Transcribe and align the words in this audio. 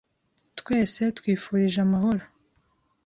Twese 0.59 1.03
twifurije 1.17 1.79
amahoro. 1.85 2.25